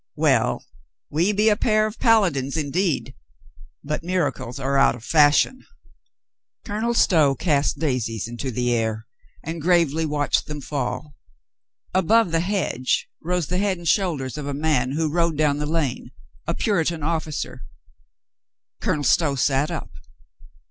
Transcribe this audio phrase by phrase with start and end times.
[0.15, 0.65] Well,
[1.11, 3.13] we be a pair of paladins, indeed,
[3.83, 5.63] but miracles are out of fashion."
[6.65, 9.05] Colonel Stow cast daisies into the air
[9.43, 11.13] and gravely watched them fall.
[11.93, 15.67] Above the hedge rose the head and shoulders of a man who rode down the
[15.67, 16.09] lane,
[16.47, 17.61] a Puritan officer.
[18.81, 19.91] Colonel Stow sat up.